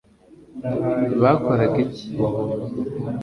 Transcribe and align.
bakoraga 1.21 1.77
iki 1.85 2.05